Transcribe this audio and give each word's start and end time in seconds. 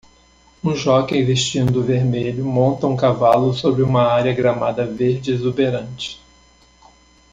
Um 0.63 0.73
jóquei 0.75 1.23
vestindo 1.23 1.83
vermelho 1.83 2.43
monta 2.43 2.87
um 2.87 2.97
cavalo 2.97 3.53
sobre 3.53 3.83
uma 3.83 4.01
área 4.11 4.33
gramada 4.33 4.83
verde 4.83 5.31
exuberante. 5.33 6.19